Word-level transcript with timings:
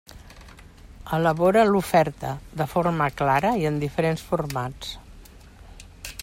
Elabora 1.17 1.65
l'oferta 1.73 2.31
de 2.63 2.67
forma 2.73 3.11
clara 3.21 3.53
i 3.65 3.69
en 3.73 3.79
diferents 3.85 4.25
formats. 4.31 4.97